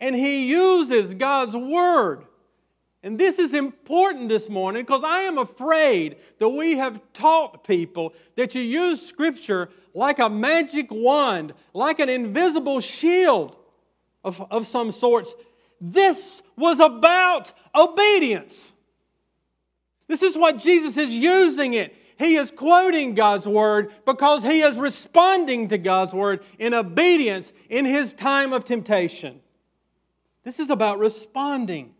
[0.00, 2.26] And he uses God's word.
[3.06, 8.14] And this is important this morning because I am afraid that we have taught people
[8.34, 13.54] that you use Scripture like a magic wand, like an invisible shield
[14.24, 15.32] of, of some sorts.
[15.80, 18.72] This was about obedience.
[20.08, 21.94] This is what Jesus is using it.
[22.18, 27.84] He is quoting God's word because he is responding to God's word in obedience in
[27.84, 29.38] his time of temptation.
[30.42, 31.92] This is about responding.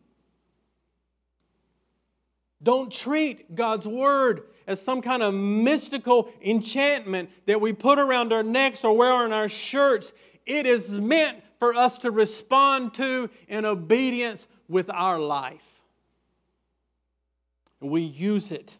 [2.66, 8.42] Don't treat God's Word as some kind of mystical enchantment that we put around our
[8.42, 10.10] necks or wear on our shirts.
[10.46, 15.62] It is meant for us to respond to in obedience with our life.
[17.80, 18.72] We use it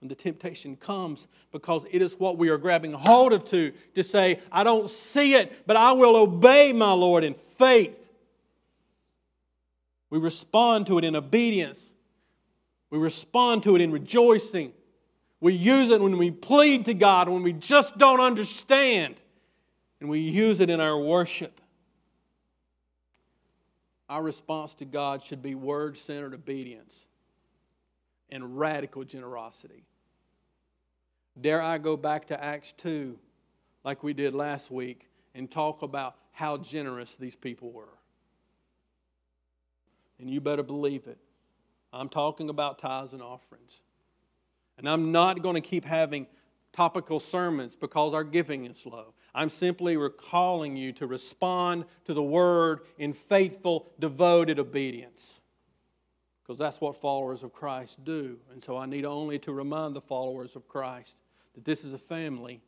[0.00, 4.04] when the temptation comes because it is what we are grabbing hold of to to
[4.04, 7.96] say, I don't see it, but I will obey my Lord in faith.
[10.10, 11.80] We respond to it in obedience.
[12.92, 14.74] We respond to it in rejoicing.
[15.40, 19.14] We use it when we plead to God, when we just don't understand.
[19.98, 21.58] And we use it in our worship.
[24.10, 27.06] Our response to God should be word centered obedience
[28.28, 29.86] and radical generosity.
[31.40, 33.18] Dare I go back to Acts 2,
[33.84, 37.96] like we did last week, and talk about how generous these people were?
[40.20, 41.16] And you better believe it.
[41.92, 43.80] I'm talking about tithes and offerings.
[44.78, 46.26] And I'm not going to keep having
[46.72, 49.12] topical sermons because our giving is low.
[49.34, 55.40] I'm simply recalling you to respond to the word in faithful, devoted obedience.
[56.42, 58.36] Because that's what followers of Christ do.
[58.52, 61.22] And so I need only to remind the followers of Christ
[61.54, 62.60] that this is a family.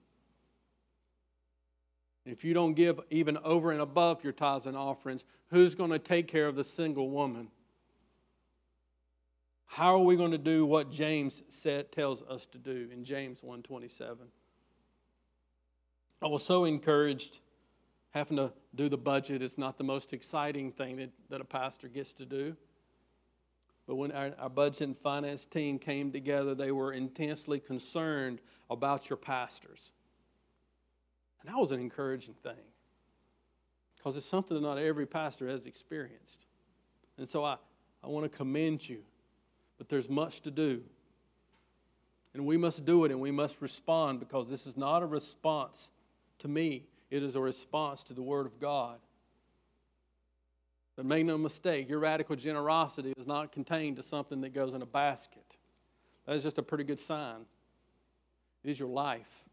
[2.26, 5.98] If you don't give even over and above your tithes and offerings, who's going to
[5.98, 7.48] take care of the single woman?
[9.74, 13.40] How are we going to do what James said, tells us to do in James
[13.40, 14.18] 1:27?
[16.22, 17.40] I was so encouraged
[18.10, 21.88] having to do the budget is not the most exciting thing that, that a pastor
[21.88, 22.56] gets to do.
[23.88, 28.38] But when our, our, budget and finance team came together, they were intensely concerned
[28.70, 29.90] about your pastors.
[31.40, 32.64] And that was an encouraging thing
[33.96, 36.46] because it's something that not every pastor has experienced.
[37.18, 37.56] And so I,
[38.04, 39.00] I want to commend you,
[39.84, 40.80] but there's much to do.
[42.32, 45.90] And we must do it and we must respond because this is not a response
[46.38, 48.96] to me, it is a response to the Word of God.
[50.96, 54.80] But make no mistake, your radical generosity is not contained to something that goes in
[54.80, 55.44] a basket.
[56.26, 57.44] That is just a pretty good sign.
[58.64, 59.44] It is your life.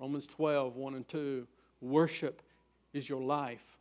[0.00, 1.46] Romans 12, 1 and 2.
[1.82, 2.40] Worship
[2.94, 3.76] is your life.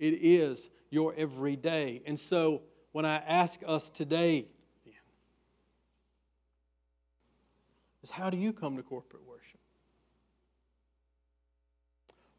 [0.00, 0.58] It is
[0.90, 2.02] your everyday.
[2.06, 4.46] And so when I ask us today,
[8.04, 9.58] is how do you come to corporate worship?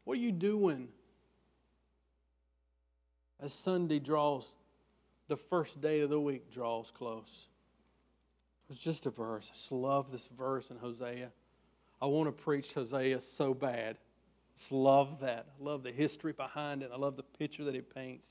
[0.04, 0.86] What are you doing
[3.42, 4.46] as Sunday draws,
[5.26, 7.48] the first day of the week draws close?
[8.70, 9.48] It's just a verse.
[9.50, 11.30] I just love this verse in Hosea.
[12.00, 13.96] I want to preach Hosea so bad.
[14.56, 15.46] Just love that.
[15.60, 16.90] I love the history behind it.
[16.94, 18.28] I love the picture that it paints.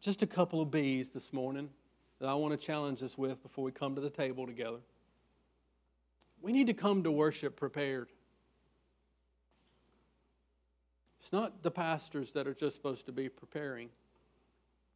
[0.00, 1.68] Just a couple of B's this morning
[2.18, 4.78] that I want to challenge us with before we come to the table together.
[6.42, 8.08] We need to come to worship prepared.
[11.20, 13.90] It's not the pastors that are just supposed to be preparing.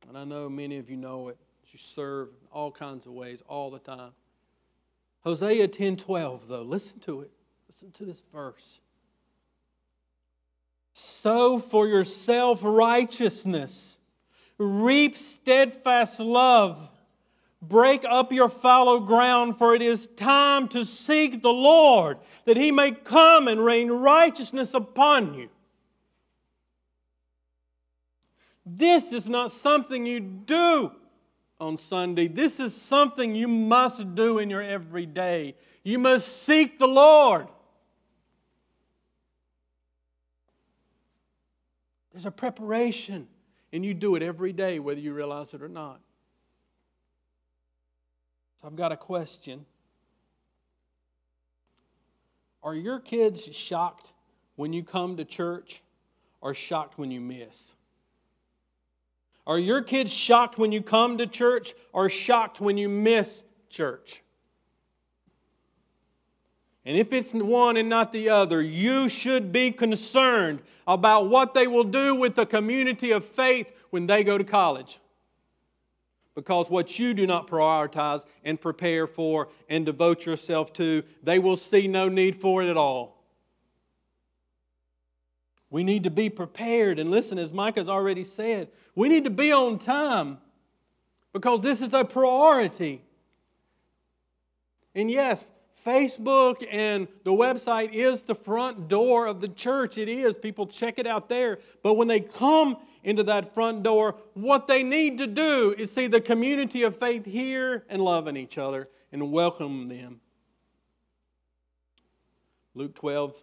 [0.09, 1.37] And I know many of you know it.
[1.73, 4.13] You serve in all kinds of ways all the time.
[5.25, 7.31] Hosea 10:12 though, listen to it.
[7.69, 8.81] Listen to this verse.
[10.93, 13.97] Sow for yourself righteousness.
[14.59, 16.89] Reap steadfast love.
[17.63, 22.73] Break up your fallow ground, for it is time to seek the Lord, that he
[22.73, 25.49] may come and rain righteousness upon you.
[28.67, 30.91] This is not something you do
[31.61, 32.27] on Sunday.
[32.27, 35.55] This is something you must do in your everyday.
[35.85, 37.47] You must seek the Lord.
[42.13, 43.29] There's a preparation,
[43.73, 46.01] and you do it every day, whether you realize it or not.
[48.63, 49.67] So I've got a question.
[52.63, 54.13] Are your kids shocked
[54.55, 55.83] when you come to church
[56.41, 57.73] or shocked when you miss?
[59.49, 64.23] Are your kids shocked when you come to church or shocked when you miss church?
[66.85, 71.67] And if it's one and not the other, you should be concerned about what they
[71.67, 74.99] will do with the community of faith when they go to college.
[76.35, 81.57] Because what you do not prioritize and prepare for and devote yourself to, they will
[81.57, 83.23] see no need for it at all.
[85.71, 86.99] We need to be prepared.
[86.99, 90.39] And listen, as Mike has already said, we need to be on time
[91.33, 93.03] because this is a priority.
[94.95, 95.45] And yes,
[95.85, 99.99] Facebook and the website is the front door of the church.
[99.99, 100.37] It is.
[100.37, 101.59] People check it out there.
[101.83, 106.07] But when they come into that front door, what they need to do is see
[106.07, 110.21] the community of faith here and loving each other and welcome them.
[112.75, 113.35] Luke 12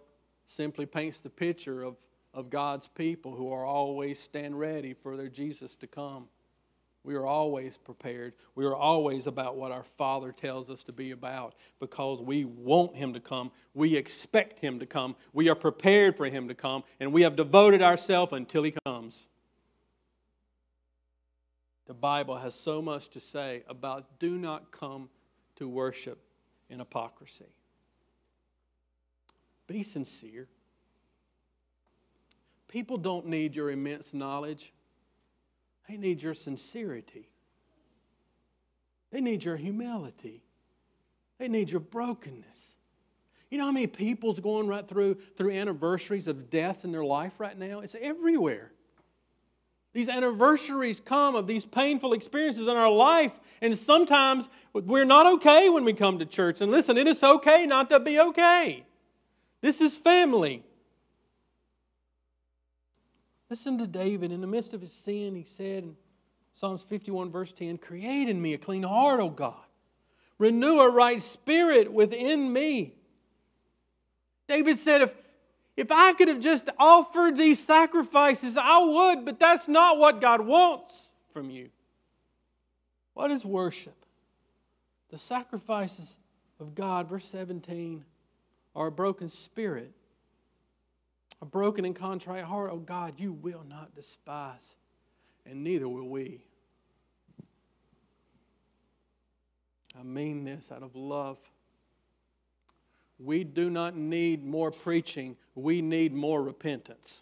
[0.48, 1.96] simply paints the picture of
[2.34, 6.26] of God's people who are always stand ready for their Jesus to come.
[7.02, 8.34] We are always prepared.
[8.54, 12.94] We are always about what our Father tells us to be about because we want
[12.94, 13.50] Him to come.
[13.72, 15.16] We expect Him to come.
[15.32, 19.26] We are prepared for Him to come, and we have devoted ourselves until He comes.
[21.90, 25.08] The Bible has so much to say about do not come
[25.56, 26.20] to worship
[26.68, 27.52] in hypocrisy.
[29.66, 30.46] Be sincere.
[32.68, 34.72] People don't need your immense knowledge,
[35.88, 37.28] they need your sincerity.
[39.10, 40.44] They need your humility.
[41.40, 42.76] They need your brokenness.
[43.50, 47.32] You know how many people's going right through through anniversaries of deaths in their life
[47.38, 47.80] right now?
[47.80, 48.70] It's everywhere.
[49.92, 55.68] These anniversaries come of these painful experiences in our life, and sometimes we're not okay
[55.68, 56.60] when we come to church.
[56.60, 58.84] And listen, it is okay not to be okay.
[59.60, 60.62] This is family.
[63.50, 64.30] Listen to David.
[64.30, 65.96] In the midst of his sin, he said in
[66.54, 69.54] Psalms 51, verse 10 Create in me a clean heart, O God.
[70.38, 72.94] Renew a right spirit within me.
[74.48, 75.12] David said, if
[75.80, 80.42] if I could have just offered these sacrifices, I would, but that's not what God
[80.42, 80.92] wants
[81.32, 81.70] from you.
[83.14, 83.96] What is worship?
[85.10, 86.06] The sacrifices
[86.60, 88.04] of God, verse 17,
[88.76, 89.90] are a broken spirit,
[91.40, 92.68] a broken and contrite heart.
[92.70, 94.60] Oh God, you will not despise,
[95.46, 96.44] and neither will we.
[99.98, 101.38] I mean this out of love.
[103.22, 107.20] We do not need more preaching, we need more repentance.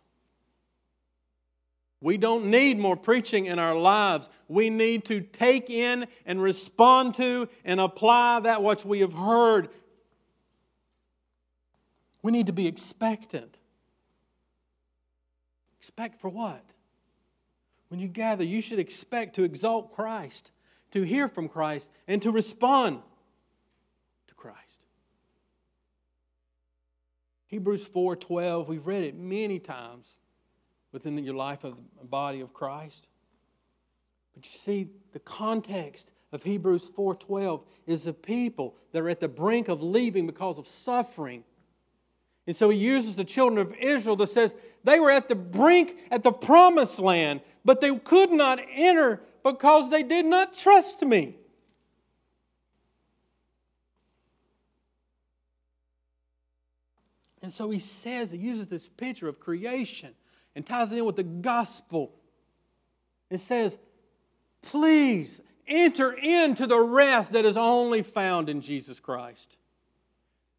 [2.01, 4.29] We don't need more preaching in our lives.
[4.47, 9.69] We need to take in and respond to and apply that which we have heard.
[12.23, 13.59] We need to be expectant.
[15.81, 16.63] Expect for what?
[17.89, 20.51] When you gather, you should expect to exalt Christ,
[20.93, 23.01] to hear from Christ, and to respond
[27.49, 30.17] Hebrews 4:12, we've read it many times
[30.93, 33.09] within your life of the body of Christ.
[34.35, 39.29] But you see, the context of Hebrews 4:12 is the people that are at the
[39.29, 41.43] brink of leaving because of suffering.
[42.47, 45.97] And so he uses the children of Israel that says they were at the brink
[46.11, 51.37] at the promised land, but they could not enter because they did not trust me.
[57.49, 60.13] And so he says, he uses this picture of creation
[60.55, 62.13] and ties it in with the gospel.
[63.31, 63.75] It says,
[64.61, 69.57] please enter into the rest that is only found in Jesus Christ.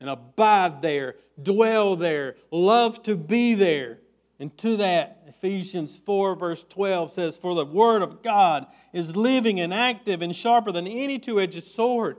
[0.02, 4.00] And abide there, dwell there, love to be there.
[4.40, 9.60] And to that, Ephesians 4, verse 12 says, For the word of God is living
[9.60, 12.18] and active and sharper than any two edged sword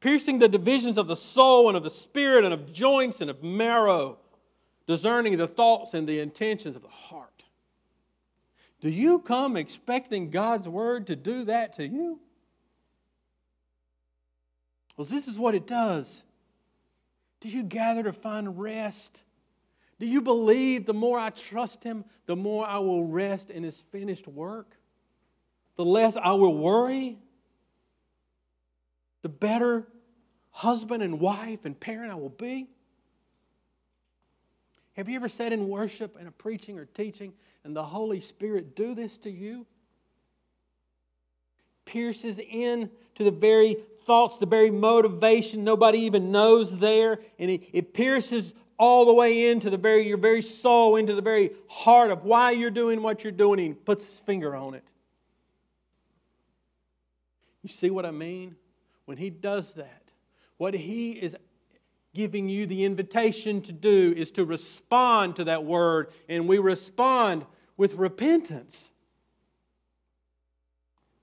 [0.00, 3.42] piercing the divisions of the soul and of the spirit and of joints and of
[3.42, 4.18] marrow,
[4.86, 7.28] discerning the thoughts and the intentions of the heart.
[8.80, 12.18] Do you come expecting God's word to do that to you?
[14.96, 16.22] Well, this is what it does.
[17.40, 19.22] Do you gather to find rest?
[19.98, 23.76] Do you believe the more I trust Him, the more I will rest in His
[23.92, 24.76] finished work?
[25.76, 27.18] The less I will worry?
[29.22, 29.86] The better
[30.50, 32.68] husband and wife and parent I will be?
[34.94, 37.32] Have you ever said in worship and a preaching or teaching
[37.64, 39.66] and the Holy Spirit do this to you?
[41.84, 47.62] Pierces in to the very thoughts, the very motivation nobody even knows there, and it,
[47.72, 52.10] it pierces all the way into the very your very soul, into the very heart
[52.10, 54.84] of why you're doing what you're doing, and puts his finger on it.
[57.62, 58.56] You see what I mean?
[59.10, 60.04] When He does that,
[60.56, 61.34] what He is
[62.14, 67.44] giving you the invitation to do is to respond to that word, and we respond
[67.76, 68.88] with repentance.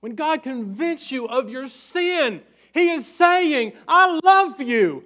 [0.00, 2.42] When God convicts you of your sin,
[2.74, 5.02] He is saying, I love you.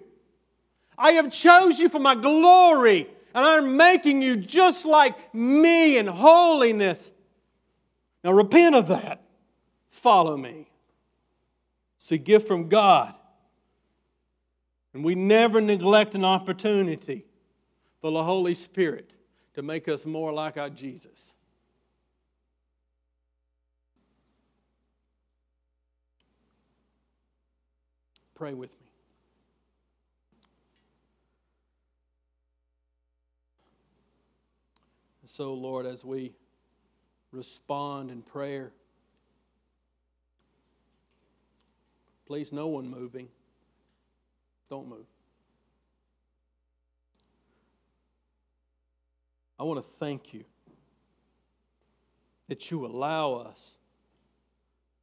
[0.98, 6.08] I have chose you for my glory, and I'm making you just like me in
[6.08, 7.12] holiness.
[8.24, 9.22] Now repent of that.
[9.90, 10.66] Follow me.
[12.02, 13.14] It's a gift from God.
[14.92, 17.24] And we never neglect an opportunity
[18.00, 19.10] for the Holy Spirit
[19.54, 21.30] to make us more like our Jesus.
[28.34, 28.76] Pray with me.
[35.34, 36.34] so, Lord, as we
[37.30, 38.70] respond in prayer,
[42.32, 43.28] Please, no one moving.
[44.70, 45.04] Don't move.
[49.60, 50.42] I want to thank you
[52.48, 53.60] that you allow us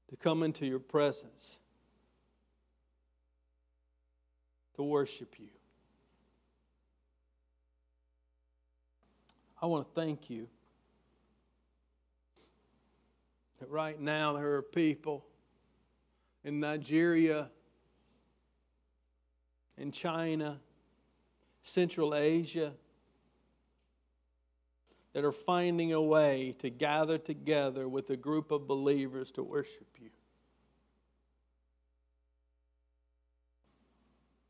[0.09, 1.59] to come into your presence
[4.77, 5.49] to worship you.
[9.61, 10.47] I want to thank you
[13.59, 15.28] that right now there are people
[16.43, 17.49] in Nigeria,
[19.77, 20.59] in China,
[21.63, 22.73] Central Asia,
[25.13, 29.87] that are finding a way to gather together with a group of believers to worship
[29.99, 30.09] you.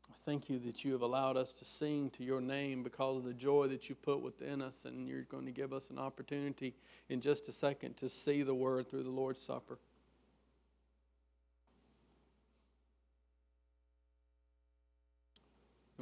[0.08, 3.24] I thank you that you have allowed us to sing to your name because of
[3.24, 6.74] the joy that you put within us, and you're going to give us an opportunity
[7.08, 9.78] in just a second to see the word through the Lord's Supper.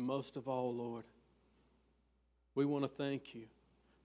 [0.09, 1.05] Most of all, Lord,
[2.55, 3.43] we want to thank you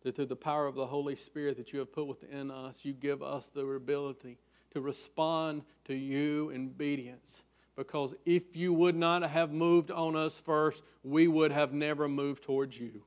[0.04, 2.92] that through the power of the Holy Spirit that you have put within us, you
[2.92, 4.38] give us the ability
[4.74, 7.44] to respond to you in obedience.
[7.78, 12.44] Because if you would not have moved on us first, we would have never moved
[12.44, 13.02] towards you.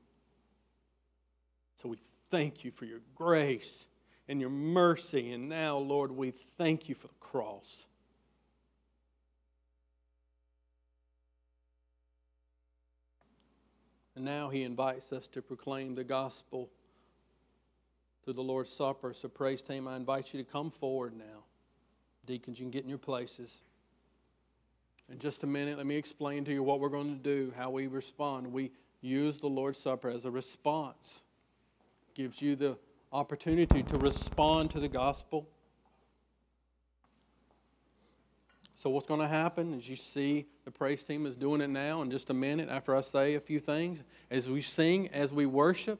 [1.83, 1.99] So we
[2.31, 3.85] thank you for your grace
[4.27, 5.33] and your mercy.
[5.33, 7.85] And now, Lord, we thank you for the cross.
[14.17, 16.71] And now he invites us to proclaim the gospel
[18.23, 19.13] through the Lord's Supper.
[19.13, 21.43] So, praise team, I invite you to come forward now.
[22.25, 23.51] Deacons, you can get in your places.
[25.11, 27.69] In just a minute, let me explain to you what we're going to do, how
[27.69, 28.51] we respond.
[28.51, 31.21] We use the Lord's Supper as a response.
[32.15, 32.75] Gives you the
[33.13, 35.47] opportunity to respond to the gospel.
[38.83, 42.03] So, what's going to happen is you see the praise team is doing it now
[42.03, 43.99] in just a minute after I say a few things.
[44.29, 45.99] As we sing, as we worship,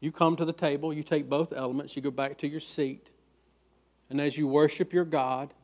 [0.00, 3.08] you come to the table, you take both elements, you go back to your seat.
[4.10, 5.54] And as you worship your God,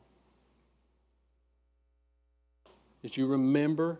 [3.03, 3.99] as you remember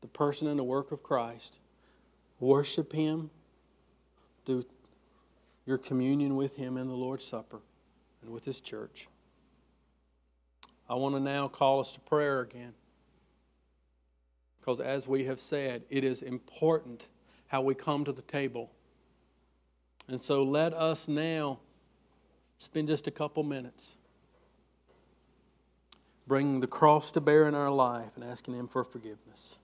[0.00, 1.60] the person and the work of Christ,
[2.38, 3.30] worship Him
[4.46, 4.64] through
[5.66, 7.60] your communion with Him in the Lord's Supper
[8.22, 9.06] and with His church.
[10.90, 12.72] I want to now call us to prayer again.
[14.58, 17.06] Because as we have said, it is important
[17.46, 18.72] how we come to the table.
[20.08, 21.60] And so let us now
[22.58, 23.92] spend just a couple minutes
[26.26, 29.58] bringing the cross to bear in our life and asking Him for forgiveness.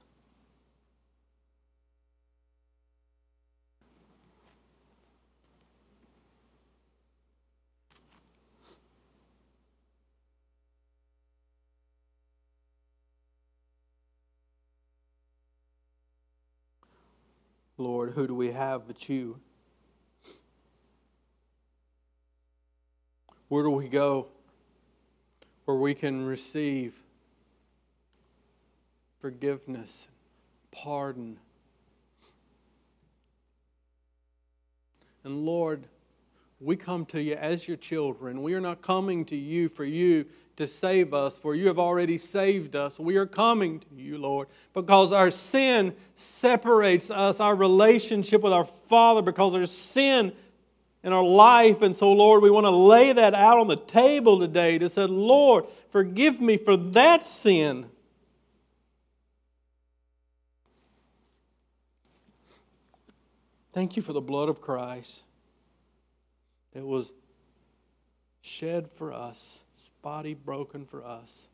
[17.78, 19.38] Lord, who do we have but you?
[23.48, 24.26] Where do we go
[25.66, 26.94] where we can receive
[29.20, 29.90] forgiveness,
[30.72, 31.38] pardon?
[35.24, 35.84] And Lord,
[36.60, 38.42] we come to you as your children.
[38.42, 40.24] We are not coming to you for you
[40.56, 42.98] to save us, for you have already saved us.
[42.98, 48.66] We are coming to you, Lord, because our sin separates us, our relationship with our
[48.88, 50.32] Father, because there's sin
[51.02, 51.82] in our life.
[51.82, 55.02] And so, Lord, we want to lay that out on the table today to say,
[55.02, 57.86] Lord, forgive me for that sin.
[63.74, 65.20] Thank you for the blood of Christ
[66.72, 67.12] that was
[68.40, 69.58] shed for us
[70.06, 71.48] body broken for us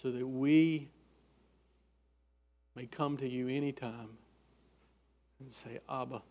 [0.00, 0.88] so that we
[2.74, 4.08] may come to you anytime
[5.38, 6.22] and say, Abba,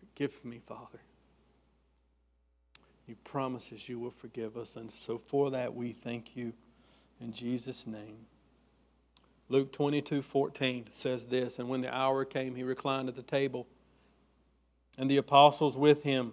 [0.00, 0.98] forgive me, Father.
[3.06, 4.74] You promises you will forgive us.
[4.74, 6.52] And so for that we thank you
[7.20, 8.16] in Jesus' name.
[9.48, 13.68] Luke 22 14 says this And when the hour came, he reclined at the table,
[14.98, 16.32] and the apostles with him.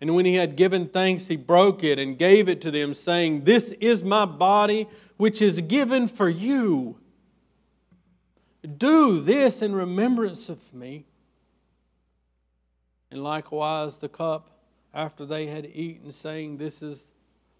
[0.00, 3.44] And when he had given thanks, he broke it and gave it to them, saying,
[3.44, 4.88] This is my body,
[5.18, 6.96] which is given for you.
[8.78, 11.04] Do this in remembrance of me.
[13.10, 14.50] And likewise, the cup
[14.94, 17.04] after they had eaten, saying, This is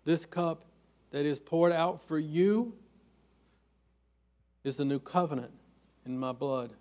[0.04, 0.64] this cup
[1.10, 2.72] that is poured out for you
[4.64, 5.52] is the new covenant
[6.06, 6.72] in my blood.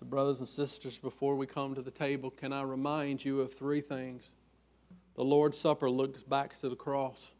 [0.00, 3.52] So, brothers and sisters, before we come to the table, can I remind you of
[3.52, 4.22] three things?
[5.14, 7.32] The Lord's Supper looks back to the cross.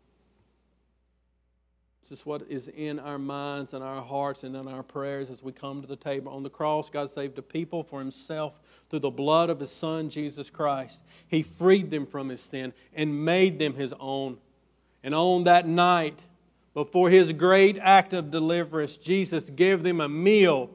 [2.03, 5.43] This is what is in our minds and our hearts and in our prayers as
[5.43, 6.33] we come to the table.
[6.33, 10.11] On the cross, God saved a people for Himself through the blood of His Son,
[10.11, 10.99] Jesus Christ.
[11.29, 14.37] He freed them from His sin and made them His own.
[15.03, 16.19] And on that night,
[16.75, 20.69] before His great act of deliverance, Jesus gave them a meal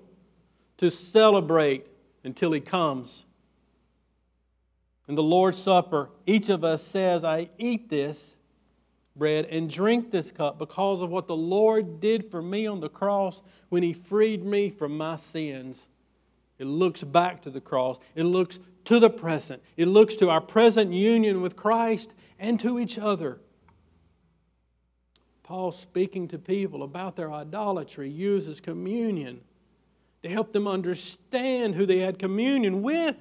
[0.78, 1.88] to celebrate
[2.24, 3.26] until He comes.
[5.08, 8.32] In the Lord's Supper, each of us says, I eat this
[9.16, 12.90] bread and drink this cup because of what the Lord did for me on the
[12.90, 15.88] cross when He freed me from my sins.
[16.58, 20.42] It looks back to the cross, it looks to the present, it looks to our
[20.42, 22.10] present union with Christ
[22.40, 23.40] and to each other.
[25.44, 29.42] Paul, speaking to people about their idolatry, uses communion
[30.26, 33.16] to help them understand who they had communion with.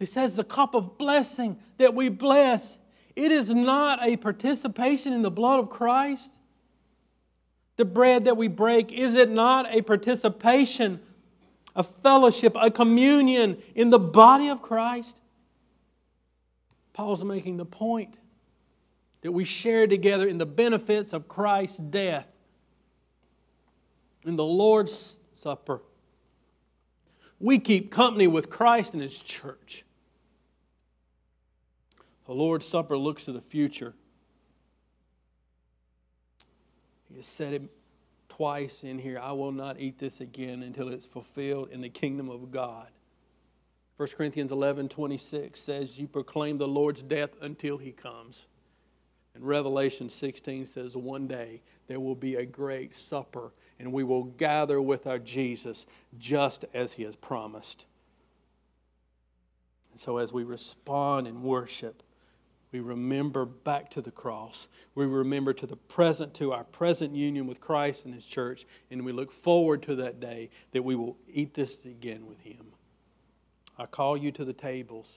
[0.00, 2.76] He says, The cup of blessing that we bless
[3.14, 6.32] it is not a participation in the blood of Christ.
[7.76, 10.98] The bread that we break, is it not a participation,
[11.76, 15.14] a fellowship, a communion in the body of Christ?
[16.92, 18.18] Paul's making the point
[19.22, 22.26] that we share together in the benefits of Christ's death.
[24.24, 25.80] In the Lord's Supper,
[27.40, 29.84] we keep company with Christ and His church.
[32.26, 33.94] The Lord's Supper looks to the future.
[37.08, 37.62] He has said it
[38.28, 42.28] twice in here I will not eat this again until it's fulfilled in the kingdom
[42.28, 42.88] of God.
[43.96, 48.46] 1 Corinthians 11 26 says, You proclaim the Lord's death until he comes.
[49.34, 54.24] And Revelation 16 says, One day there will be a great supper, and we will
[54.24, 55.86] gather with our Jesus
[56.18, 57.84] just as he has promised.
[59.92, 62.02] And so, as we respond in worship,
[62.70, 64.66] we remember back to the cross.
[64.94, 69.04] We remember to the present, to our present union with Christ and His church, and
[69.04, 72.66] we look forward to that day that we will eat this again with Him.
[73.78, 75.08] I call you to the tables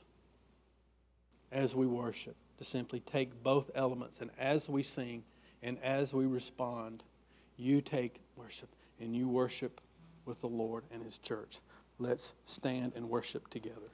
[1.51, 5.23] as we worship to simply take both elements, and as we sing
[5.61, 7.03] and as we respond,
[7.61, 9.79] you take worship and you worship
[10.25, 11.59] with the Lord and His church.
[11.99, 13.91] Let's stand and worship together.